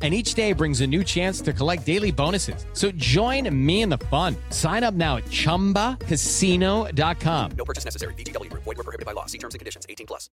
[0.00, 2.64] and each day brings a new chance to collect daily bonuses.
[2.72, 4.34] So join me in the fun.
[4.48, 7.50] Sign up now at ChumbaCasino.com.
[7.58, 8.14] No purchase necessary.
[8.14, 8.62] VGW Group.
[8.62, 9.26] Void were prohibited by law.
[9.26, 9.84] See terms and conditions.
[9.86, 10.30] 18 plus.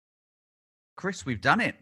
[0.97, 1.75] Chris, we've done it.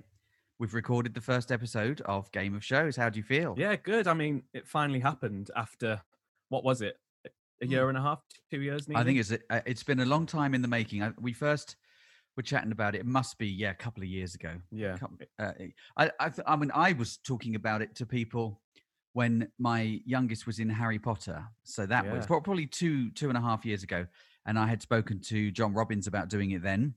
[0.60, 2.98] We've recorded the first episode of Game of Shows.
[2.98, 3.56] How do you feel?
[3.58, 4.08] Yeah, good.
[4.08, 6.02] I mean, it finally happened after
[6.50, 6.98] what was it?
[7.62, 8.88] A year and a half, two years.
[8.94, 11.14] I think it's uh, it's been a long time in the making.
[11.20, 11.76] We first
[12.40, 13.00] were chatting about it.
[13.00, 14.54] It must be yeah, a couple of years ago.
[14.72, 14.96] Yeah.
[15.38, 15.52] Uh,
[15.98, 18.62] I I, I mean, I was talking about it to people
[19.12, 21.44] when my youngest was in Harry Potter.
[21.64, 22.14] So that Yeah.
[22.14, 24.08] was probably two two and a half years ago,
[24.46, 26.94] and I had spoken to Jon Robyns about doing it then,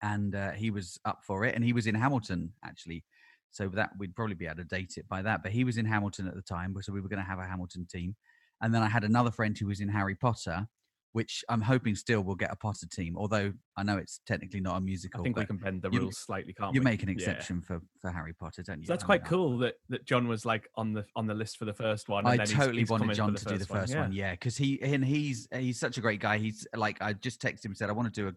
[0.00, 3.04] and uh, he was up for it, and he was in Hamilton actually.
[3.50, 5.42] So that we'd probably be able to date it by that.
[5.42, 7.46] But he was in Hamilton at the time, so we were going to have a
[7.46, 8.16] Hamilton team.
[8.62, 10.68] And then I had another friend who was in Harry Potter,
[11.12, 13.16] which I'm hoping still will get a Potter team.
[13.16, 15.20] Although I know it's technically not a musical.
[15.20, 16.84] I think we can bend the rules slightly, can't You we?
[16.84, 17.14] make an Yeah.
[17.14, 18.86] exception for for Harry Potter, don't you?
[18.86, 21.34] So that's I quite mean, cool that, that John was like on the on the
[21.34, 22.20] list for the first one.
[22.24, 24.32] And I then he's- totally he's come wanted John to do the first one, yeah,
[24.32, 26.38] because he and he's he's such a great guy.
[26.38, 28.32] He's like I just texted him said I want to do a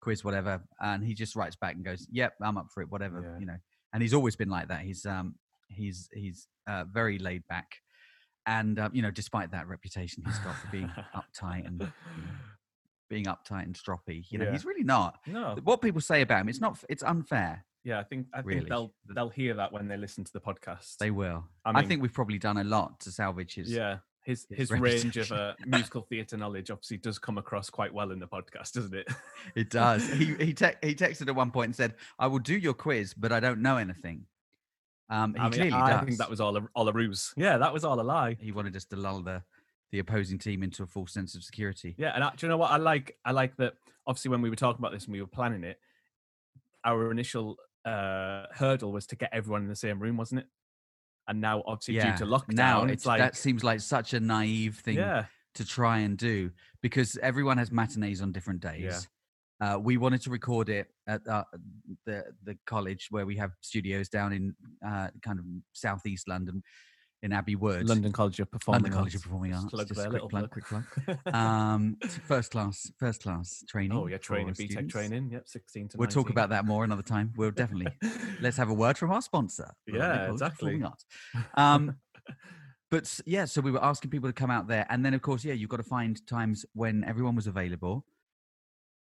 [0.00, 3.20] quiz, whatever, and he just writes back and goes, "Yep, I'm up for it, whatever,"
[3.22, 3.38] Yeah.
[3.38, 3.56] you know.
[3.92, 4.80] And he's always been like that.
[4.82, 5.34] He's um
[5.68, 7.76] he's he's uh, very laid back,
[8.46, 11.90] and um, you know, despite that reputation he's got for being uptight and
[13.10, 14.52] being uptight and stroppy, you know, Yeah.
[14.52, 15.18] he's really not.
[15.26, 16.78] No, What people say about him, it's not.
[16.88, 17.64] It's unfair.
[17.84, 18.68] yeah, I think I think Really.
[18.68, 20.96] they'll they'll hear that when they listen to the podcast.
[20.98, 21.44] They will.
[21.64, 23.70] I I, think we've probably done a lot to salvage his.
[23.70, 27.92] yeah, his his his range of uh, musical theatre knowledge obviously does come across quite
[27.92, 29.06] well in the podcast, doesn't it?
[29.54, 30.08] It does.
[30.10, 33.12] he he te- he texted at one point and said, "I will do your quiz,
[33.14, 34.24] but I don't know anything."
[35.10, 36.04] Um, he I mean, clearly I does.
[36.06, 37.32] think that was all a, all a ruse.
[37.36, 38.36] Yeah, that was all a lie.
[38.40, 39.42] He wanted us to lull the
[39.92, 41.94] the opposing team into a false sense of security.
[41.98, 43.16] Yeah, and I, do you know what I like?
[43.24, 43.74] I like that.
[44.06, 45.78] Obviously, when we were talking about this and we were planning it,
[46.84, 50.46] our initial uh, hurdle was to get everyone in the same room, wasn't it?
[51.28, 54.76] And now, obviously, due to lockdown, now it's, like that seems like such a naive
[54.76, 56.50] thing yeah, to try and do
[56.82, 59.08] because everyone has matinees on different days.
[59.64, 61.44] Uh, we wanted to record it at uh,
[62.04, 64.54] the the college where we have studios down in
[64.86, 66.62] uh, kind of southeast London,
[67.24, 67.88] in Abbey Wood.
[67.88, 69.24] London College of Performing London College of Arts.
[69.24, 69.70] Performing Arts.
[69.70, 70.84] Plug just a quick plug, quick plug.
[71.34, 73.96] um, first class, first class training.
[73.96, 75.30] oh yeah, training, BTEC training.
[75.32, 75.96] Yep, sixteen to.
[75.96, 77.32] We'll talk about that more another time.
[77.36, 77.92] We'll definitely
[78.40, 79.72] let's have a word from our sponsor.
[79.86, 80.82] Yeah, exactly.
[80.82, 81.06] Arts.
[81.54, 81.96] Um,
[82.90, 85.42] but yeah, so we were asking people to come out there, and then of course,
[85.44, 88.04] yeah, you've got to find times when everyone was available,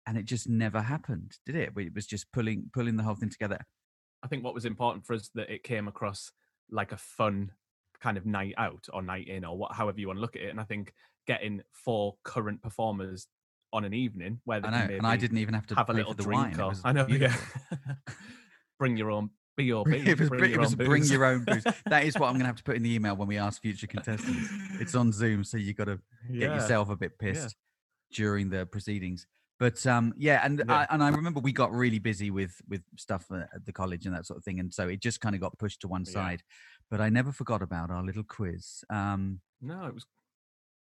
[0.06, 1.72] and it just never happened, did it?
[1.76, 3.58] It was just pulling pulling the whole thing together.
[4.22, 6.30] I think what was important for us that it came across
[6.70, 7.52] like a fun
[8.00, 10.42] kind of night out or night in or what however you want to look at
[10.42, 10.50] it.
[10.50, 10.92] And I think
[11.26, 13.26] getting four current performers
[13.72, 15.92] on an evening where they I know, and I didn't even have to have a
[15.92, 16.32] little drink.
[16.58, 16.60] wine.
[16.60, 17.34] Or, I know, yeah.
[18.78, 19.96] bring your own B or B.
[19.96, 21.64] it was, bring your was own bring your own booze.
[21.86, 23.60] That is what I'm going to have to put in the email when we ask
[23.62, 24.48] future contestants.
[24.80, 25.98] It's on Zoom, so you got to
[26.30, 26.54] get Yeah.
[26.54, 27.32] yourself a bit Yeah.
[27.32, 27.56] pissed
[28.12, 29.26] during the proceedings.
[29.58, 30.74] But um, yeah, and Yeah.
[30.74, 34.06] I, and I remember we got really busy with with stuff at at the college
[34.06, 36.04] and that sort of thing, and so it just kind of got pushed to one
[36.06, 36.12] Yeah.
[36.12, 36.42] side.
[36.90, 38.84] But I never forgot about our little quiz.
[38.90, 40.04] Um, No, it was.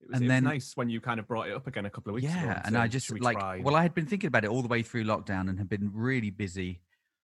[0.01, 2.11] It was, And then- nice when you kind of brought it up again a couple
[2.11, 2.45] of weeks ago.
[2.45, 4.61] yeah, and I just we like try?" well, I had been thinking about it all
[4.61, 6.83] the way through lockdown and had been really busy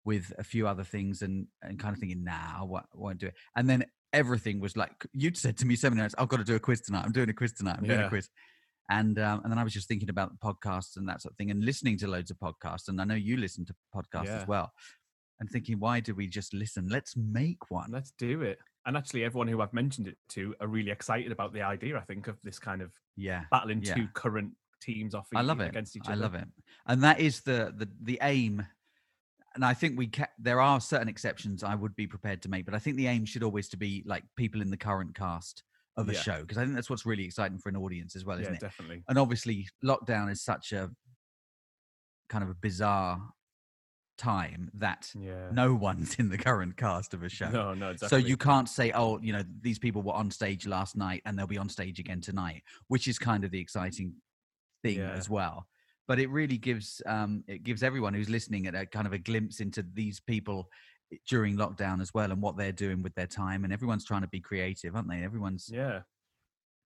[0.05, 3.27] with a few other things and and kind of thinking, nah, I won't, won't do
[3.29, 3.35] it.
[3.57, 6.55] And then everything was like you'd said to me seven minutes, I've got to do
[6.55, 7.05] a quiz tonight.
[7.05, 7.77] I'm doing a quiz tonight.
[7.79, 8.29] I'm doing a quiz.
[8.91, 11.51] And um, and then I was just thinking about podcasts and that sort of thing,
[11.51, 12.89] and listening to loads of podcasts.
[12.89, 14.41] And I know you listen to podcasts Yeah.
[14.43, 14.73] as well.
[15.39, 16.89] And thinking, why do we just listen?
[16.91, 17.91] Let's make one.
[17.91, 18.59] Let's do it.
[18.85, 21.97] And actually, everyone who I've mentioned it to are really excited about the idea.
[21.97, 23.95] I think of this kind of Yeah, battling Yeah.
[23.95, 24.53] two current
[24.83, 25.29] teams off.
[25.35, 25.69] I love it.
[25.69, 26.13] against each other.
[26.13, 26.49] I love it,
[26.87, 28.67] and that is the the the aim.
[29.55, 32.65] And I think we ca- there are certain exceptions I would be prepared to make,
[32.65, 35.65] but I think the aim should always to be like people in the current cast
[36.01, 36.21] of a Yeah.
[36.21, 38.61] show because I think that's what's really exciting for an audience as well, isn't it?
[38.61, 39.03] definitely.
[39.09, 40.91] And obviously, lockdown is such a
[42.29, 43.21] kind of a bizarre
[44.19, 45.51] time that Yeah.
[45.51, 47.51] no one's in the current cast of a show.
[47.51, 50.97] No, no, So you can't say, oh, you know, these people were on stage last
[50.97, 54.15] night and they'll be on stage again tonight, which is kind of the exciting
[54.83, 55.13] thing Yeah.
[55.13, 55.67] as well.
[56.07, 59.19] But it really gives um, it gives everyone who's listening at a kind of a
[59.19, 60.69] glimpse into these people
[61.29, 63.65] during lockdown as well and what they're doing with their time.
[63.65, 65.23] And everyone's trying to be creative, aren't they?
[65.23, 66.03] Everyone's Yeah.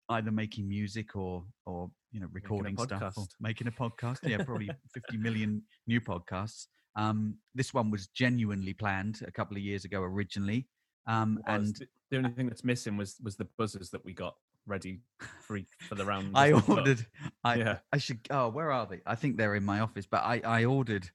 [0.08, 4.18] either making music or or you know recording stuff or making a podcast.
[4.22, 6.66] Yeah, probably 50 million new podcasts.
[6.96, 10.68] Um, this one was genuinely planned a couple of years ago originally.
[11.06, 11.74] Um, and
[12.10, 14.34] The- only thing that's missing was was the buzzers that we got
[14.66, 15.00] ready
[15.40, 15.58] for
[15.88, 16.32] for the round.
[16.36, 17.04] I ordered.
[17.42, 17.78] I Yeah.
[17.92, 18.20] I should.
[18.30, 19.00] Oh, where are they?
[19.06, 20.06] I think they're in my office.
[20.06, 21.10] But I I ordered.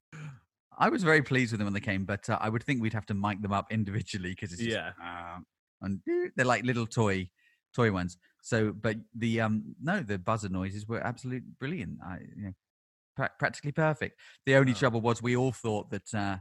[0.78, 2.94] I was very pleased with them when they came, but uh, I would think we'd
[2.94, 4.94] have to mic them up individually because it's just, Yeah.
[5.02, 5.40] "Ah,"
[5.82, 6.02] and
[6.36, 7.30] they're like little toy
[7.74, 8.18] toy ones.
[8.42, 12.00] So, but the um no, the buzzer noises were absolutely brilliant.
[12.04, 12.54] I you know,
[13.16, 14.20] pra- practically perfect.
[14.46, 14.76] The only Oh.
[14.76, 16.14] trouble was we all thought that.
[16.14, 16.38] uh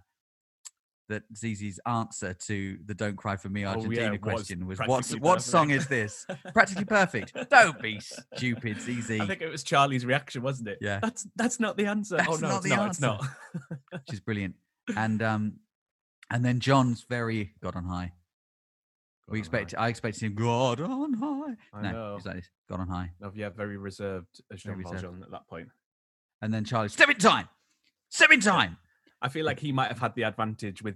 [1.09, 5.09] that Zizi's answer to the "Don't Cry for Me" Oh, yeah, Argentina question was, "What's
[5.09, 7.33] practically what song is this?" Practically perfect.
[7.51, 9.21] Don't be stupid, Zizi.
[9.21, 10.79] I think it was Charlie's reaction, wasn't it?
[10.81, 11.01] Yeah.
[11.01, 12.19] That's that's not the answer.
[12.29, 12.89] oh no, not it's the not.
[12.89, 13.25] It's answer.
[13.61, 13.81] not.
[13.93, 14.55] which is brilliant.
[14.97, 15.55] And um,
[16.31, 18.13] and then John's very God on high.
[19.29, 19.87] we expect high.
[19.87, 21.55] I expected him God on high.
[21.73, 22.17] I no, know.
[22.17, 23.11] he's like this, God on high.
[23.21, 25.03] No, yeah, very reserved as Very reserved.
[25.03, 25.69] Valjean at that point.
[26.43, 27.49] And then Charlie, step in time,
[28.09, 28.77] step in time.
[29.27, 30.95] I feel like he might have had the advantage with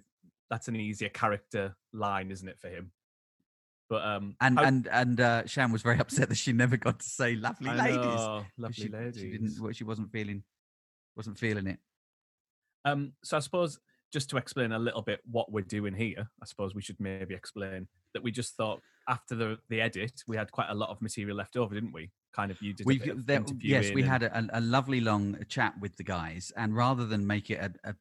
[0.50, 2.92] that's an easier character line, isn't it, for him?
[3.88, 7.00] But um, And how- and and uh, Shan was very upset that she never got
[7.00, 9.20] to say "lovely I ladies." know, lovely she, ladies.
[9.20, 9.60] She didn't.
[9.60, 10.44] well, She wasn't feeling.
[11.16, 11.80] Wasn't feeling it.
[12.84, 13.80] Um, so I suppose
[14.12, 17.34] just to explain a little bit what we're doing here, I suppose we should maybe
[17.34, 21.02] explain that we just thought after the the edit we had quite a lot of
[21.02, 22.10] material left over, didn't we?
[22.32, 22.86] Kind of you did.
[22.86, 26.76] We there, yes, we interviewing had a, a lovely long chat with the guys, and
[26.76, 27.94] rather than make it a, a,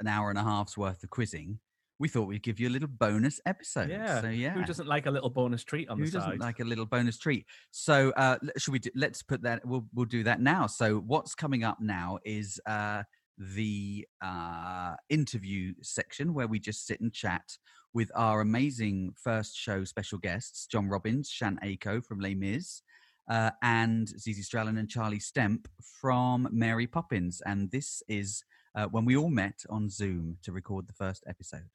[0.00, 1.58] an hour and a half's worth of quizzing,
[1.98, 3.90] we thought we'd give you a little bonus episode.
[3.90, 4.20] Yeah.
[4.20, 6.64] So yeah, Who doesn't like a little bonus treat on Who the doesn't like a
[6.64, 7.46] little bonus treat?
[7.70, 8.78] So uh, should we?
[8.80, 9.64] Do, let's put that.
[9.64, 10.66] We'll we'll do that now.
[10.66, 13.04] So what's coming up now is uh,
[13.38, 17.56] the uh, interview section where we just sit and chat
[17.92, 22.82] with our amazing first show special guests, Jon Robyns, Shan Ako from Les Mis,
[23.28, 25.66] uh, and Zizi Strallen and Charlie Stemp
[26.00, 27.42] from Mary Poppins.
[27.46, 28.44] And this is
[28.74, 31.68] uh, when we all met on Zoom to record the first episode.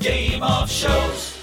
[0.00, 1.36] Game of shows.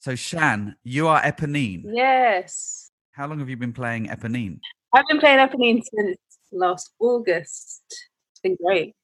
[0.00, 1.82] So Shan, you are Eponine.
[1.86, 2.90] Yes.
[3.12, 4.58] How long have you been playing Eponine?
[4.94, 6.16] I've been playing Eponine since
[6.52, 7.82] last August.
[8.30, 8.94] It's been great.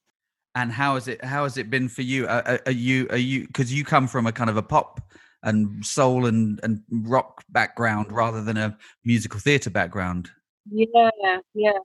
[0.55, 2.25] And how has it how has it been for you?
[2.27, 5.01] Are, are- are you are you because you come from a kind of a pop
[5.43, 10.29] and soul and and rock background rather than a musical theatre background.
[10.69, 11.09] Yeah,
[11.53, 11.79] yeah.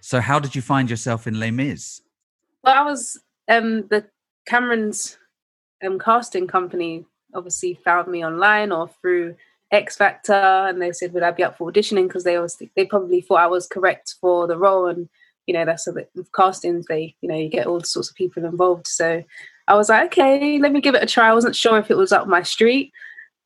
[0.00, 2.00] So how did you find yourself in Les Mis?
[2.62, 4.06] Well, I was um the
[4.46, 5.18] Cameron's
[5.84, 9.36] um casting company obviously found me online or through
[9.70, 12.86] X Factor, and they said would I be up for auditioning because they always they
[12.86, 15.08] probably thought I was correct for the role, and
[15.46, 18.16] you know that's a bit with castings they you know you get all sorts of
[18.16, 18.86] people involved.
[18.86, 19.22] So
[19.68, 21.28] I was like, okay, let me give it a try.
[21.28, 22.90] I wasn't sure if it was up my street,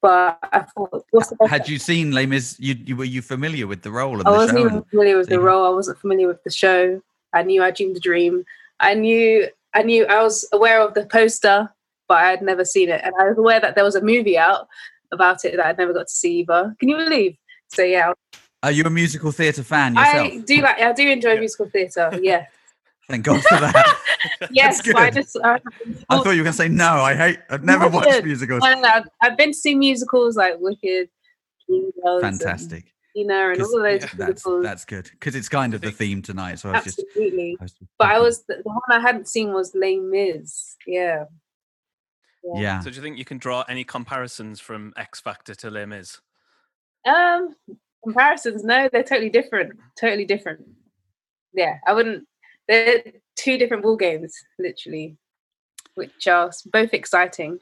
[0.01, 2.57] but I thought, what's the best Had you seen Les Mis?
[2.61, 4.67] You, you were you familiar with the role I the wasn't show?
[4.67, 5.67] even familiar with the role.
[5.67, 7.03] I wasn't familiar with the show.
[7.35, 8.44] I knew I dreamed a dream.
[8.79, 11.69] I knew I knew I was aware of the poster,
[12.08, 13.01] but I had never seen it.
[13.05, 14.69] And I was aware that there was a movie out
[15.11, 16.77] about it that I'd never got to see either.
[16.79, 17.37] Can you believe?
[17.69, 18.13] So yeah,
[18.63, 20.32] Are you a musical theatre fan yourself?
[20.32, 22.11] I do like I do enjoy musical theatre.
[22.23, 22.46] Yeah.
[23.09, 23.99] Thank God for that.
[24.51, 25.15] yes, but I good.
[25.23, 25.61] just I,
[26.09, 26.87] I thought you were going to say no.
[26.87, 27.41] I hate.
[27.51, 28.25] I've never watched Good.
[28.25, 28.63] musicals.
[28.63, 31.09] I don't know, I've, I've been to see musicals like Wicked,
[31.69, 32.93] Dreamgirls, and, Fantastic.
[33.15, 34.63] you know, and all of those That's musicals.
[34.63, 36.61] that's good because it's kind of the theme tonight.
[36.61, 37.01] So I was just.
[37.01, 37.56] Absolutely.
[37.61, 40.77] I was But I was the, the one I hadn't seen was Les Mis.
[40.87, 41.25] Yeah.
[42.55, 42.81] Yeah.
[42.81, 46.21] So do you think you can draw any comparisons from X Factor to Les Mis?
[47.06, 47.55] Um,
[48.05, 48.65] comparisons?
[48.65, 49.79] No, they're totally different.
[49.99, 50.61] Totally different.
[51.55, 52.27] Yeah, I wouldn't.
[52.69, 53.03] They're
[53.37, 55.17] two different ball games, literally,
[55.95, 57.61] which are both exciting.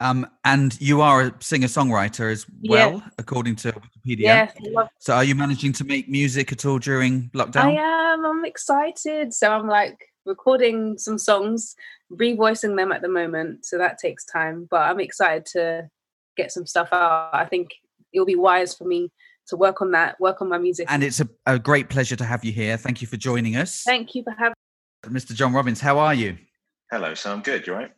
[0.00, 2.86] Um, and you are a singer-songwriter as Yeah.
[2.86, 4.18] well, according to Wikipedia.
[4.18, 4.56] Yes,
[5.00, 7.64] So, are you managing to make music at all during lockdown?
[7.64, 8.24] I am.
[8.24, 9.34] I'm excited.
[9.34, 11.74] So I'm like recording some songs,
[12.12, 13.66] revoicing them at the moment.
[13.66, 15.90] So that takes time, but I'm excited to
[16.36, 17.30] get some stuff out.
[17.34, 17.70] I think
[18.12, 19.10] it'll be wise for me
[19.48, 20.86] to work on that, work on my music.
[20.90, 22.76] And it's a, a great pleasure to have you here.
[22.76, 24.54] Thank you for joining us, Thank you for having.
[25.06, 25.34] Mr.
[25.34, 25.80] Jon Robyns.
[25.80, 26.36] How are you?
[26.90, 27.66] Hello, so I'm good.
[27.66, 27.92] You all right?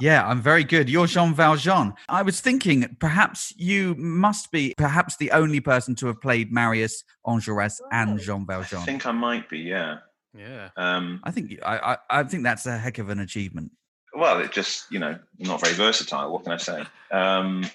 [0.00, 0.88] Yeah, I'm very good.
[0.88, 1.92] You're Jean Valjean.
[2.08, 7.04] I was thinking perhaps you must be perhaps the only person to have played Marius
[7.26, 8.80] Enjolras and Jean Valjean.
[8.80, 9.98] I think I might be, yeah.
[10.34, 10.70] Yeah.
[10.76, 11.76] Um, I think I,
[12.10, 13.72] I, I think that's a heck of an achievement.
[14.14, 16.32] well, it just, you know, not very versatile.
[16.32, 16.84] What can I say?
[17.10, 17.66] Um,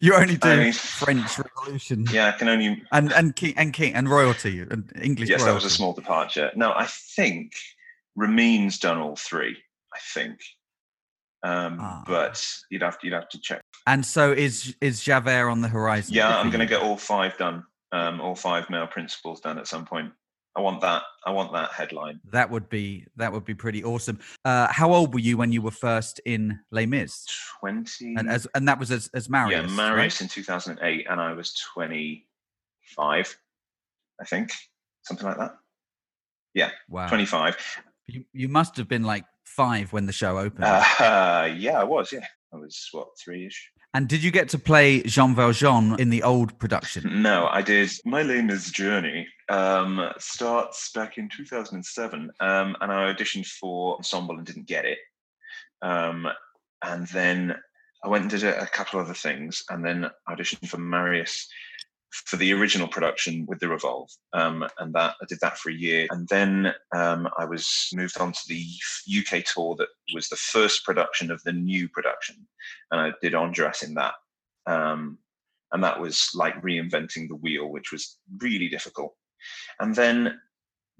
[0.00, 2.82] You only do I mean- French Revolution yeah, I can only.
[2.92, 5.28] and and king and king and royalty and English.
[5.28, 6.50] Yes, that was a small departure.
[6.56, 7.52] No, I think
[8.16, 9.56] Ramin's done all three.
[9.94, 10.38] I think,
[11.42, 12.02] um, Ah.
[12.06, 13.60] but you'd have to you'd have to check.
[13.86, 16.14] And so is is Javert on the horizon?
[16.14, 17.64] Yeah, I'm going to get all five done.
[17.92, 20.12] Um, all five male principals done at some point.
[20.58, 21.04] I want that.
[21.24, 22.18] I want that headline.
[22.32, 24.18] That would be that would be pretty awesome.
[24.44, 27.24] Uh, how old were you when you were first in Les Mis?
[27.60, 28.16] Twenty.
[28.16, 29.52] And as and that was as as Marius.
[29.52, 29.94] yeah, right?
[29.94, 33.38] Marius in 2008, and I was 25,
[34.20, 34.50] I think,
[35.04, 35.54] something like that.
[36.54, 37.06] Yeah, wow.
[37.06, 37.56] 25.
[38.08, 40.64] You you must have been like five when the show opened.
[40.64, 42.12] Uh, yeah, I was.
[42.12, 43.70] Yeah, I was what three-ish.
[43.94, 47.22] And did you get to play Jean Valjean in the old production?
[47.22, 47.90] No, I did.
[48.04, 54.36] My Les Mis journey um, starts back in 2007, um, and I auditioned for ensemble
[54.36, 54.98] and didn't get it.
[55.80, 56.26] Um,
[56.84, 57.56] and then
[58.04, 61.48] I went and did a, a couple other things, and then auditioned for Marius
[62.10, 65.74] for the original production with the Revolve, um, and that I did that for a
[65.74, 68.64] year, and then um, I was moved on to the
[69.18, 72.36] UK tour that was the first production of the new production,
[72.90, 74.14] and I did Enjolras in that.
[74.66, 75.18] Um,
[75.72, 79.14] and that was like reinventing the wheel, which was really difficult.
[79.80, 80.40] And then,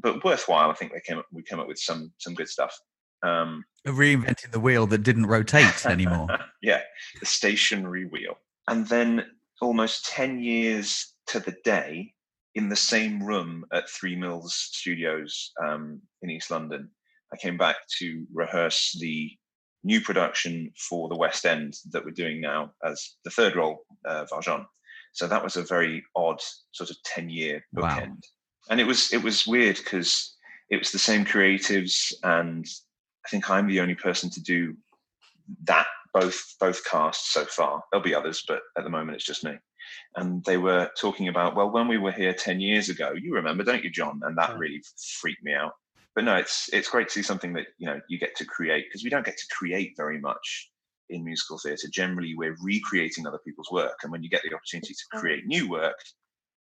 [0.01, 0.71] but worthwhile.
[0.71, 2.79] I think they came up, we came up with some some good stuff.
[3.23, 6.29] Um, Reinventing the wheel that didn't rotate anymore.
[6.63, 6.83] yeah,
[7.19, 8.39] the stationary wheel.
[8.69, 9.25] And then
[9.61, 12.13] almost 10 years to the day
[12.55, 16.91] in the same room at Three Mills Studios um, in East London,
[17.33, 19.31] I came back to rehearse the
[19.85, 24.25] new production for the West End that we're doing now as the third role, uh,
[24.25, 24.67] Valjean.
[25.13, 26.41] So that was a very odd
[26.73, 28.01] sort of 10 year Wow.
[28.01, 28.23] bookend.
[28.71, 30.37] And it was it was weird because
[30.69, 32.67] it was the same creatives and
[33.25, 34.77] I think I'm the only person to do
[35.65, 37.83] that both both casts so far.
[37.91, 39.57] There'll be others, but at the moment it's just me.
[40.17, 43.65] And they were talking about, well, when we were here ten years ago, you remember,
[43.65, 44.21] don't you, John?
[44.25, 44.83] And that really
[45.21, 45.73] freaked me out.
[46.15, 48.87] But no, it's it's great to see something that you know you get to create
[48.89, 50.71] because we don't get to create very much
[51.11, 51.89] in musical theatre.
[51.89, 55.69] Generally, we're recreating other people's work, and when you get the opportunity to create new
[55.69, 55.97] work,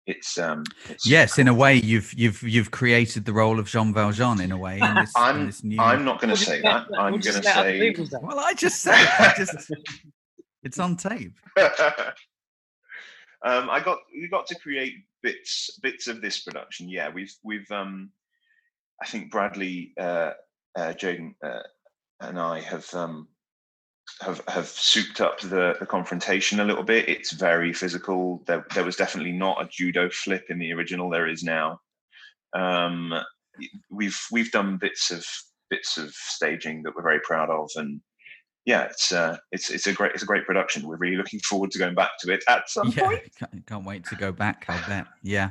[0.08, 0.64] it's um.
[0.88, 4.52] It's Yes, in a way, you've you've you've created the role of Jean Valjean in
[4.52, 4.80] a way.
[4.80, 5.78] In this, I'm this new...
[5.78, 6.86] I'm not going to say that.
[6.98, 7.94] I'm going to say.
[8.22, 9.20] Well, I just said it.
[9.20, 9.70] I just
[10.62, 11.34] it's on tape.
[11.58, 11.68] um,
[13.44, 16.88] I got we got to create bits bits of this production.
[16.88, 18.10] Yeah, we've we've um,
[19.02, 20.32] I think Bradley, uh,
[20.76, 21.62] uh, Jaden, uh,
[22.20, 23.28] and I have um,
[24.20, 27.08] have have souped up the the confrontation a little bit.
[27.08, 28.42] It's very physical.
[28.46, 31.10] There there was definitely not a judo flip in the original.
[31.10, 31.80] There is now.
[32.54, 33.14] Um,
[33.90, 35.24] we've we've done bits of
[35.70, 38.00] bits of staging that we're very proud of and
[38.64, 41.70] yeah it's uh it's it's a great it's a great production we're really looking forward
[41.70, 44.64] to going back to it at some Yeah, point can't, can't wait to go back.
[44.68, 45.06] I bet.
[45.22, 45.50] Yeah.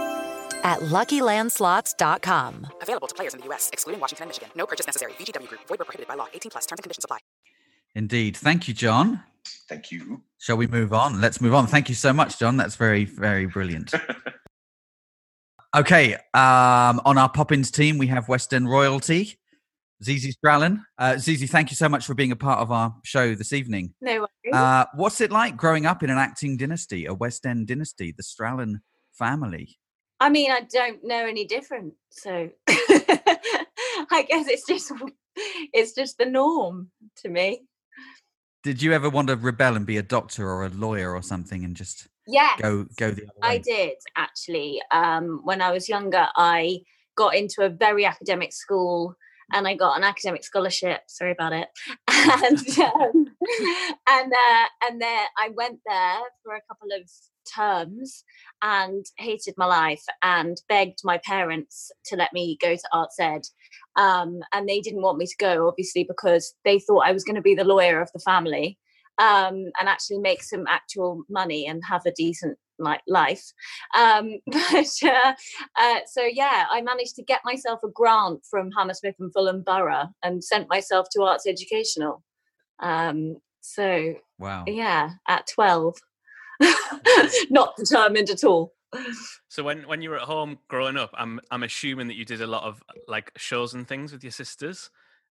[0.63, 2.67] at LuckyLandSlots.com.
[2.81, 4.49] Available to players in the U.S., excluding Washington and Michigan.
[4.55, 5.13] No purchase necessary.
[5.13, 5.61] VGW Group.
[5.67, 6.27] Void where prohibited by law.
[6.33, 6.65] 18 plus.
[6.67, 7.19] Terms and conditions apply.
[7.95, 8.37] Indeed.
[8.37, 9.23] Thank you, John.
[9.67, 11.21] thank you Shall we move on?
[11.21, 11.67] Let's move on.
[11.67, 12.57] Thank you so much, John.
[12.57, 13.93] That's very, very brilliant.
[15.75, 16.15] okay.
[16.33, 19.37] Um, on our Poppins team, we have West End Royalty,
[20.03, 20.83] Zizi Strallen.
[20.97, 23.93] Uh, Zizi, thank you so much for being a part of our show this evening.
[24.01, 24.53] No worries.
[24.53, 28.23] Uh, what's it like growing up in an acting dynasty, a West End dynasty, the
[28.23, 28.77] Strallen
[29.13, 29.77] family?
[30.21, 34.91] I mean, I don't know any different, so I guess it's just
[35.73, 37.63] it's just the norm to me.
[38.61, 41.63] Did you ever want to rebel and be a doctor or a lawyer or something
[41.63, 43.49] and just Yes, go go the other way?
[43.55, 44.79] I did actually.
[44.91, 46.81] Um, when I was younger, I
[47.15, 49.15] got into a very academic school
[49.51, 51.01] and I got an academic scholarship.
[51.07, 51.67] Sorry about it.
[52.07, 53.25] And um,
[54.07, 57.09] and uh, and then I went there for a couple of
[57.55, 58.23] terms
[58.61, 63.41] and hated my life and begged my parents to let me go to arts ed
[63.95, 67.35] um, and they didn't want me to go obviously because they thought i was going
[67.35, 68.77] to be the lawyer of the family
[69.17, 73.53] um, and actually make some actual money and have a decent like life.
[73.97, 75.33] Um, but uh,
[75.79, 80.09] uh, so yeah, I managed to get myself a grant from Hammersmith and Fulham Borough
[80.23, 82.23] and sent myself to Arts Educational.
[82.81, 85.97] Um, so wow, yeah, at twelve,
[87.49, 88.73] not determined at all.
[89.47, 92.41] So when when you were at home growing up, I'm I'm assuming that you did
[92.41, 94.89] a lot of like shows and things with your sisters.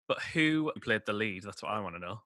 [0.09, 1.43] But who played the lead?
[1.45, 2.21] That's what I want to know.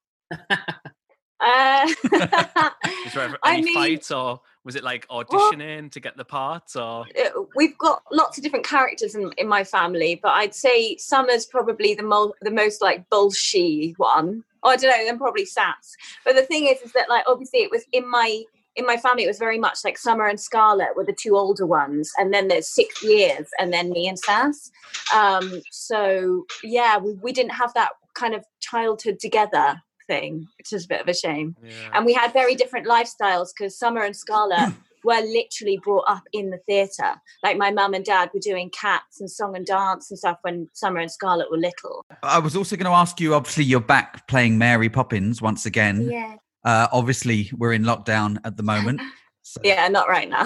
[1.41, 1.87] Uh,
[3.07, 6.25] Is there ever I any mean- fights, or was it like auditioning to get the
[6.25, 10.55] parts, or uh, we've got lots of different characters in, in my family, but I'd
[10.55, 14.45] say Summer's probably the mo- the most like bullshy one.
[14.63, 15.93] Oh, I don't know, then probably Sats.
[16.25, 18.43] But the thing is, is that like obviously it was in my
[18.77, 21.67] in my family, it was very much like Summer and Scarlett were the two older
[21.67, 24.71] ones, and then there's six years, and then me and Sass.
[25.15, 30.85] Um, so yeah, we, we didn't have that kind of childhood together thing, which is
[30.85, 31.57] a bit of a shame.
[31.93, 34.73] And we had very different lifestyles because Summer and Scarlett
[35.05, 37.15] were literally brought up in the theatre.
[37.43, 40.69] Like my mum and dad were doing cats and song and dance and stuff when
[40.73, 42.05] Summer and Scarlett were little.
[42.23, 43.35] I was also going to ask you.
[43.35, 46.09] Obviously, you're back playing Mary Poppins once again.
[46.11, 46.37] Yeah.
[46.65, 49.01] Uh, obviously, we're in lockdown at the moment.
[49.47, 50.45] So Yeah, not right now.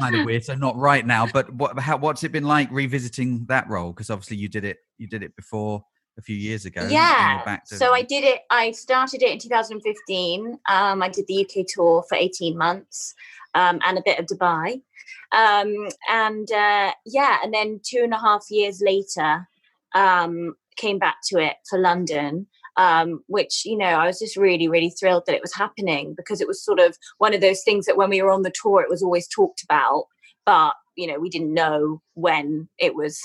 [0.00, 0.42] kind of weird.
[0.44, 1.78] So not right now, but what?
[1.78, 3.92] How, what's it been like revisiting that role?
[3.92, 4.78] Because obviously you did it.
[4.98, 5.84] You did it before
[6.18, 6.84] a few years ago.
[6.90, 7.44] yeah.
[7.44, 8.40] back to- So I did it.
[8.50, 10.58] I started it in 2015.
[10.68, 13.14] Um, I did the UK tour for 18 months
[13.54, 14.82] um, and a bit of Dubai.
[15.30, 19.46] Um, and uh, yeah, and then two and a half years later,
[19.94, 22.48] um, came back to it for London.
[22.76, 26.40] Um, which you know, I was just really, really thrilled that it was happening because
[26.40, 28.82] it was sort of one of those things that when we were on the tour,
[28.82, 30.06] it was always talked about,
[30.44, 33.20] but you know, we didn't know when it was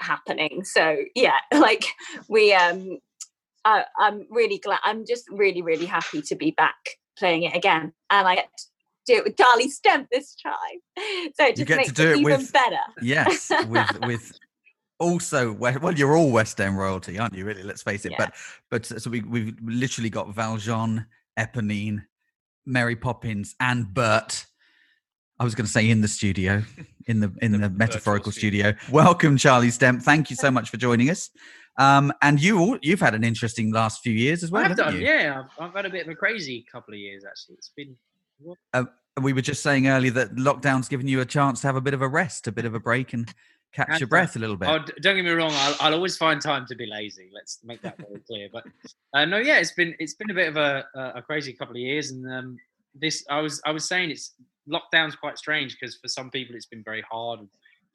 [0.00, 0.64] happening.
[0.64, 1.84] So yeah, like
[2.28, 2.98] we um
[3.64, 6.76] I, I'm really glad I'm just really, really happy to be back
[7.18, 7.92] playing it again.
[8.10, 8.64] And I get to
[9.06, 10.54] do it with Charlie Stemp this time.
[11.36, 12.76] So it just makes it even with- better.
[13.02, 14.32] yes, with with
[14.98, 17.44] also well, you're all West End royalty, aren't you?
[17.44, 18.12] Really, let's face it.
[18.18, 18.34] But
[18.70, 21.06] but so we we've literally got Valjean,
[21.38, 22.04] Eponine,
[22.66, 24.44] Mary Poppins, and Bert.
[25.40, 26.64] I was going to say in the studio,
[27.06, 28.74] in the in the, metaphorical studio.
[28.90, 30.02] Welcome, Charlie Stemp.
[30.02, 31.30] Thank you so much for joining us.
[31.78, 34.96] Um, and you all, you've had an interesting last few years as well, I've done,
[34.96, 35.06] you?
[35.06, 35.44] yeah.
[35.60, 37.54] I've, I've had a bit of a crazy couple of years actually.
[37.54, 37.96] It's been
[38.74, 38.84] Uh,
[39.22, 41.94] we were just saying earlier that lockdown's given you a chance to have a bit
[41.94, 43.32] of a rest, a bit of a break, and
[43.72, 44.68] catch And, your breath a little bit.
[44.68, 45.52] Oh, don't get me wrong.
[45.52, 47.30] I'll, I'll always find time to be lazy.
[47.34, 48.48] Let's make that very clear.
[48.52, 48.64] But
[49.14, 51.74] uh, no, yeah, it's been it's been a bit of a, a, a crazy couple
[51.74, 52.56] of years, and um,
[52.94, 54.34] this I was I was saying it's
[54.68, 57.40] lockdown's quite strange because for some people it's been very hard,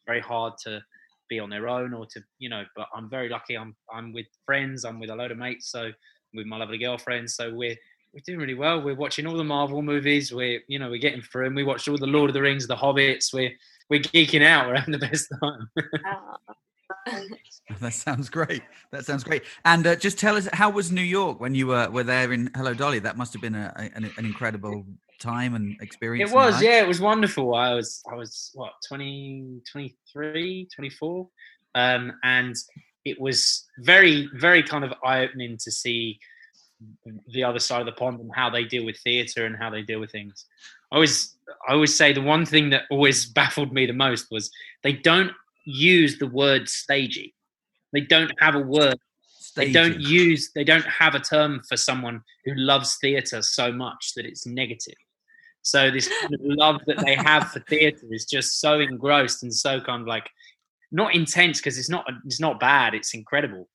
[0.06, 0.82] very hard to
[1.30, 2.64] be on their own or to you know.
[2.76, 3.58] But I'm very lucky.
[3.58, 4.86] I'm I'm with friends.
[4.86, 5.72] I'm with a load of mates.
[5.72, 5.92] So
[6.34, 7.30] with my lovely girlfriend.
[7.30, 7.76] So we're
[8.13, 8.82] we're doing really well.
[8.82, 10.34] We're watching all the Marvel movies.
[10.34, 11.56] We're you know we're getting through them.
[11.56, 13.34] We watched all the Lord of the Rings, the Hobbits.
[13.34, 13.52] We're
[13.89, 14.67] we're geeking out.
[14.67, 15.69] We're having the best time.
[17.80, 18.62] that sounds great.
[18.91, 19.43] That sounds great.
[19.65, 22.49] And uh, just tell us, how was New York when you were, were there in
[22.56, 22.99] Hello Dolly?
[22.99, 24.86] That must have been a, a- an, an incredible
[25.19, 26.32] time and experience.
[26.32, 27.56] It was, yeah, it was wonderful.
[27.56, 31.28] I was, I was what 20, 23, 24,
[31.76, 32.56] um, and
[33.06, 36.19] it was very, very kind of eye opening to see
[37.28, 39.82] the other side of the pond and how they deal with theatre and how they
[39.82, 40.46] deal with things.
[40.91, 41.36] I always,
[41.67, 44.52] I always say the one thing that always baffled me the most was
[44.84, 45.32] they don't
[45.65, 47.34] use the word stagey.
[47.91, 48.98] They don't have a word.
[49.56, 50.52] They don't use.
[50.56, 54.96] They don't have a term for someone who loves theatre so much that it's negative.
[55.62, 59.54] So this kind of love that they have for theatre is just so engrossed and
[59.54, 60.30] so kind of like
[60.91, 62.93] not intense because it's not it's not bad.
[62.93, 63.67] It's incredible,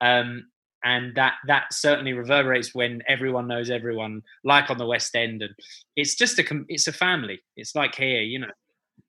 [0.00, 0.48] um,
[0.86, 5.52] and that that certainly reverberates when everyone knows everyone, like on the West End, and
[5.96, 7.40] it's just a it's a family.
[7.56, 8.52] It's like here, you know.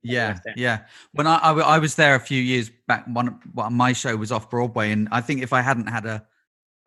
[0.02, 0.80] Yeah, yeah.
[1.12, 4.92] When I was there a few years back, one well, my show was off Broadway,
[4.92, 6.26] and I think if I hadn't had a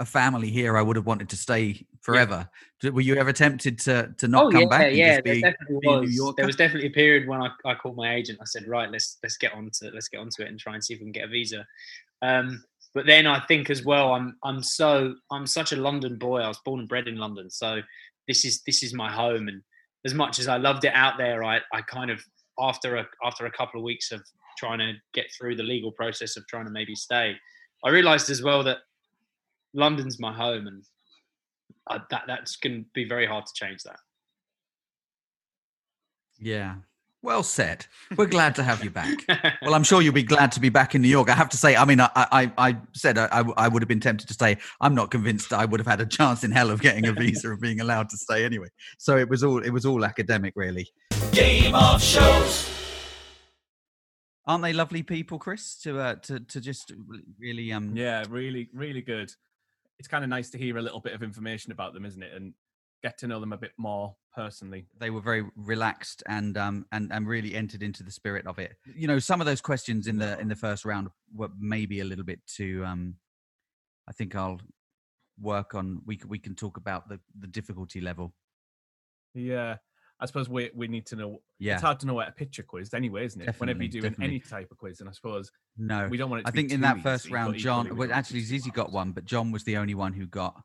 [0.00, 2.48] a family here, I would have wanted to stay forever.
[2.81, 4.92] Did- Were you ever tempted to to not oh come yeah, back?
[4.92, 5.14] yeah.
[5.16, 6.35] just There be- definitely be was.
[6.37, 8.38] There was definitely a period when I, I called my agent.
[8.40, 10.83] I said, right, let's let's get on to let's get onto it and try and
[10.83, 11.64] see if we can get a visa.
[12.22, 16.40] Um, but then I think as well, I'm I'm so I'm such a London boy.
[16.40, 17.81] I was born and bred in London, so
[18.26, 19.48] this is this is my home.
[19.48, 19.62] And
[20.05, 22.22] as much as I loved it out there, I I kind of
[22.59, 24.22] after a after a couple of weeks of
[24.59, 27.35] trying to get through the legal process of trying to maybe stay,
[27.85, 28.79] I realised as well that
[29.72, 30.85] London's my home, and
[31.88, 34.00] uh, that that's going to be very hard to change that.
[36.38, 36.76] Yeah.
[37.22, 37.87] Well said.
[38.16, 39.24] We're glad to have you back.
[39.62, 41.28] well, I'm sure you'll be glad to be back in New York.
[41.28, 43.88] I have to say, I mean, I I, I said I, I I would have
[43.88, 44.56] been tempted to stay.
[44.80, 47.50] I'm not convinced I would have had a chance in hell of getting a visa
[47.50, 48.68] and being allowed to stay anyway.
[48.98, 50.88] So it was all it was all academic, really.
[51.33, 52.70] Game of Shows.
[54.46, 55.76] Aren't they lovely people, Chris?
[55.83, 56.92] To uh, to to just
[57.38, 59.30] really um Yeah, really, really good.
[59.98, 62.33] It's kind of nice to hear a little bit of information about them, isn't it?
[62.35, 62.54] And
[63.02, 64.86] get to know them a bit more personally.
[64.98, 68.76] they were very relaxed and um and and really entered into the spirit of it.
[68.94, 72.04] You know, some of those questions in the in the first round were maybe a
[72.04, 72.84] little bit too.
[72.86, 73.16] um
[74.08, 74.60] I think I'll
[75.40, 76.02] work on.
[76.06, 78.34] We we can talk about the the difficulty level.
[79.34, 79.76] Yeah.
[80.22, 81.40] I suppose we we need to know.
[81.58, 81.74] Yeah.
[81.74, 83.54] It's hard to know what a picture quiz anyway, isn't it?
[83.58, 84.26] Whenever you do definitely.
[84.26, 86.44] any type of quiz, and I suppose No, we don't want it.
[86.44, 87.84] To I think in that first easy, round, John.
[87.84, 90.26] Well, don't want it actually, Zizi got one, but John was the only one who
[90.26, 90.62] got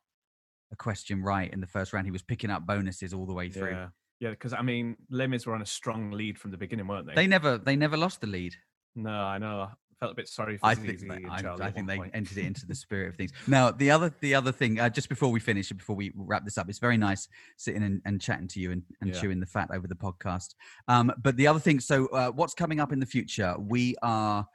[0.75, 2.05] a question right in the first round.
[2.05, 3.71] He was picking up bonuses all the way through.
[3.71, 3.87] Yeah,
[4.19, 4.29] yeah.
[4.31, 7.15] Because I mean, Lemons were on a strong lead from the beginning, weren't they?
[7.15, 8.53] They never they never lost the lead.
[8.95, 9.61] No, I know.
[9.61, 12.11] I felt a bit sorry for I think they, I, I think they point.
[12.13, 13.31] entered it into the spirit of things.
[13.47, 16.57] Now, the other the other thing, uh, just before we finish, before we wrap this
[16.57, 19.21] up, it's very nice sitting and, and chatting to you and, and Yeah.
[19.21, 20.53] chewing the fat over the podcast.
[20.89, 23.55] Um, but the other thing, so uh, what's coming up in the future?
[23.57, 24.45] We are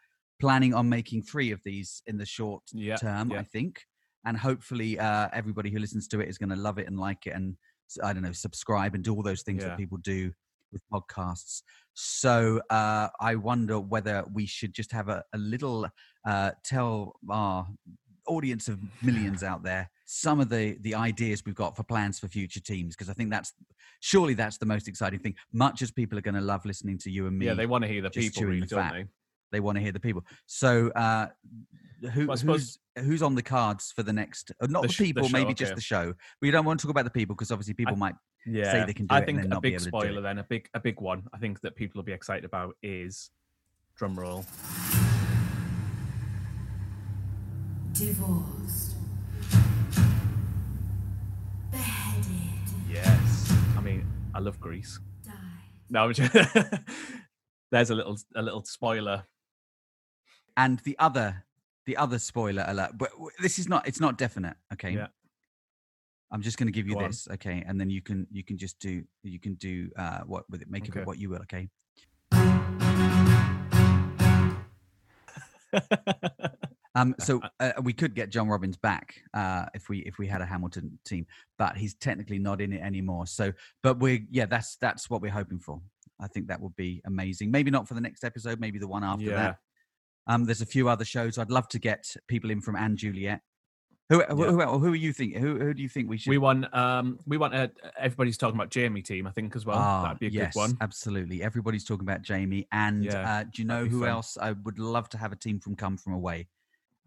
[0.41, 3.41] planning on making three of these in the short Yeah, term, yeah.
[3.41, 3.83] I think,
[4.25, 7.27] and hopefully uh, everybody who listens to it is going to love it and like
[7.27, 7.57] it, and
[8.03, 9.71] I don't know, subscribe and do all those things Yeah.
[9.71, 10.33] that people do
[10.73, 11.63] with podcasts.
[11.95, 15.89] So uh, I wonder whether we should just have a, a little
[16.27, 17.67] uh, tell our
[18.27, 22.27] audience of millions out there some of the the ideas we've got for plans for
[22.29, 23.53] future teams because I think that's
[24.01, 25.35] surely that's the most exciting thing.
[25.53, 27.83] Much as people are going to love listening to you and me, Yeah, they want
[27.85, 28.93] to hear the people, really, the don't fat.
[28.93, 29.07] they?
[29.53, 30.25] They want to hear the people.
[30.47, 31.29] So uh,
[32.13, 34.53] who, Well, who's who's on the cards for the next?
[34.61, 36.15] Uh, not The the, sh- the people, show, maybe just the show.
[36.41, 38.15] We don't want to talk about the people because obviously people might
[38.47, 39.85] Yeah, say they can do I it think and then a not big able to
[39.85, 41.25] do spoiler, then a big a big one.
[41.33, 43.31] I think that people will be excited about is
[43.97, 44.45] drum roll.
[47.93, 48.95] Divorced.
[51.71, 52.29] Beheaded.
[52.89, 54.99] Yes, I mean I love Greece.
[55.93, 56.33] No, I'm just,
[57.73, 59.25] there's a little a little spoiler.
[60.57, 61.45] And the other,
[61.87, 62.93] the other spoiler alert.
[62.99, 63.11] But
[63.41, 63.87] this is not.
[63.89, 64.57] It's not definite.
[64.73, 64.93] Okay.
[64.93, 65.07] Yeah.
[66.33, 67.07] I'm just going to give you Go on.
[67.11, 70.49] this, okay, and then you can you can just do you can do uh, what
[70.49, 71.01] with it, make Okay.
[71.01, 71.69] it what you will, okay.
[76.95, 80.41] um, so uh, we could get Jon Robyns back uh, if we if we had
[80.41, 81.27] a Hamilton team,
[81.59, 83.27] but he's technically not in it anymore.
[83.27, 85.81] So, but we're yeah, that's that's what we're hoping for.
[86.21, 87.51] I think that would be amazing.
[87.51, 89.37] Maybe not for the next episode, maybe the one after Yeah.
[89.37, 89.59] that.
[90.27, 91.39] Um, there's a few other shows.
[91.39, 93.41] I'd love to get people in from & Juliet.
[94.11, 94.67] Who who, Yeah.
[94.67, 95.37] who, who are you think?
[95.37, 96.31] Who who do you think we should?
[96.31, 99.25] We want um we want uh, everybody's talking about Jamie team.
[99.27, 99.79] I think as well.
[99.79, 100.77] Ah, That'd be a yes, good one.
[100.81, 101.45] Absolutely.
[101.45, 102.67] Everybody's talking about Jamie.
[102.73, 104.09] And Yeah, uh, do you know who fun.
[104.09, 106.49] else I would love to have a team from Come From Away?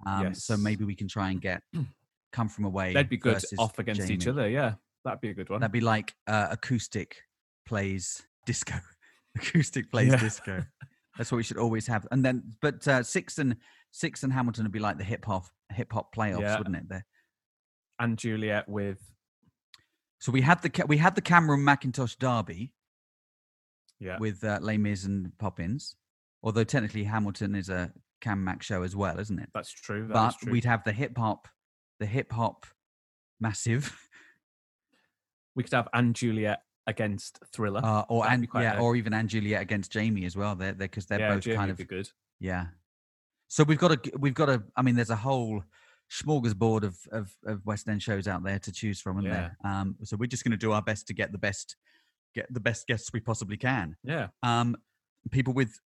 [0.05, 1.61] Um, So maybe we can try and get
[2.31, 2.93] Come From Away.
[2.93, 4.47] They'd be good off against each other.
[4.49, 5.59] Yeah, that'd be a good one.
[5.59, 7.17] That'd be like uh, acoustic
[7.65, 8.75] plays disco.
[9.35, 10.19] acoustic plays Yeah.
[10.19, 10.65] disco.
[11.17, 12.07] That's what we should always have.
[12.11, 13.57] And then, but uh, Six and
[13.91, 16.57] Six and Hamilton would be like the hip hop hip hop playoffs, Yeah.
[16.57, 16.89] wouldn't it?
[16.89, 17.05] There.
[17.99, 18.97] and Juliet with
[20.19, 22.73] So we had the we had the Cameron Mackintosh derby.
[23.99, 25.95] yeah with uh, Les Mis and Poppins.
[26.41, 29.49] Although technically Hamilton is a Cam Mac show as well, isn't it?
[29.53, 30.07] that's true.
[30.07, 30.51] That but true.
[30.51, 31.47] we'd have the hip hop,
[31.99, 32.65] the hip hop
[33.39, 33.95] massive,
[35.55, 37.81] we could have & Juliet against Thriller.
[37.83, 40.55] uh, or That'd and yeah, a- or even & Juliet against Jamie as well.
[40.55, 42.09] They're because they're, yeah, both Jamie kind of good.
[42.39, 42.67] yeah.
[43.47, 44.63] So we've got a we've got a.
[44.75, 45.63] I mean, there's a whole
[46.11, 49.57] smorgasbord of of, of West End shows out there to choose from, isn't there?
[49.63, 51.75] Um, so we're just going to do our best to get the best
[52.33, 53.95] get the best guests we possibly can.
[54.03, 54.75] Yeah, um,
[55.29, 55.79] people with,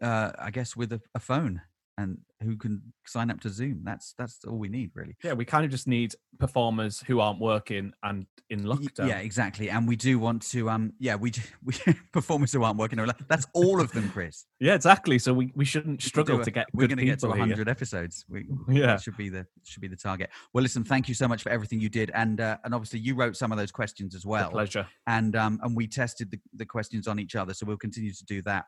[0.00, 1.60] uh, I guess, with a, a phone
[1.96, 3.80] and who can sign up to Zoom.
[3.84, 5.16] That's that's all we need, really.
[5.24, 5.32] yeah.
[5.32, 9.08] We kind of just need performers who aren't working and in lockdown.
[9.08, 9.70] Yeah, exactly.
[9.70, 11.74] And we do want to, um, yeah, we do, we
[12.12, 12.98] performers who aren't working.
[13.28, 14.44] That's all of them, Chris.
[14.60, 15.18] Yeah, exactly.
[15.18, 17.40] So we, we shouldn't struggle a- to get We're going to get to people here.
[17.42, 18.24] 100 episodes.
[18.28, 18.96] We, Yeah.
[18.96, 20.30] should be the should be the target.
[20.54, 23.14] Well, listen, thank you so much for everything you did, and uh, and obviously you
[23.14, 24.50] wrote some of those questions as well.
[24.50, 24.86] pleasure.
[25.06, 28.24] And um, and we tested the, the questions on each other, so we'll continue to
[28.24, 28.64] do that.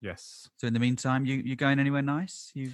[0.00, 0.48] Yes.
[0.56, 2.50] So in the meantime, you you going anywhere nice?
[2.54, 2.72] You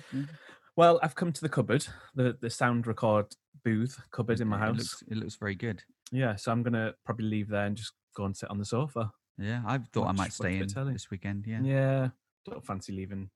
[0.77, 3.27] Well, I've come to the cupboard, the the sound record
[3.65, 4.77] booth cupboard in my it house.
[4.79, 5.83] looks, it looks very good.
[6.13, 9.11] Yeah, so I'm gonna probably leave there and just go and sit on the sofa.
[9.39, 10.93] Yeah, I thought I might stay in telly.
[10.93, 11.47] this weekend.
[11.47, 11.61] Yeah.
[11.63, 12.09] Yeah,
[12.47, 13.31] don't fancy leaving,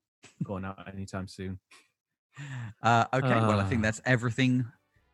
[0.45, 1.59] going out anytime soon.
[2.85, 3.29] Uh, okay.
[3.41, 3.87] well, I think Ah.
[3.89, 4.65] that's everything.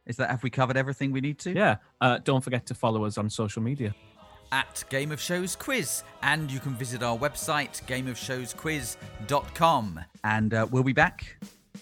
[0.04, 1.52] Is that have we covered everything we need to?
[1.54, 1.76] Yeah.
[1.98, 3.94] Uh, don't forget to follow us on social media.
[4.54, 10.84] At Game of Shows Quiz, and you can visit our website gameofshowsquiz.com, and uh, we'll
[10.84, 11.38] be back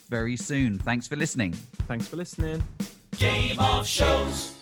[0.08, 0.78] very soon.
[0.78, 1.52] Thanks for listening.
[1.86, 2.62] Thanks for listening.
[3.18, 4.61] Game of Shows.